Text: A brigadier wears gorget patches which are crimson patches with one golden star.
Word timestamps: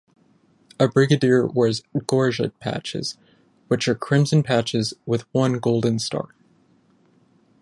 A 0.79 0.87
brigadier 0.87 1.45
wears 1.45 1.83
gorget 2.07 2.59
patches 2.59 3.19
which 3.67 3.87
are 3.87 3.93
crimson 3.93 4.41
patches 4.41 4.95
with 5.05 5.31
one 5.31 5.59
golden 5.59 5.99
star. 5.99 6.29